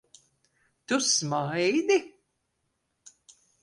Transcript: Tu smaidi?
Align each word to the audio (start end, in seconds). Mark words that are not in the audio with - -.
Tu 0.87 0.97
smaidi? 1.11 1.99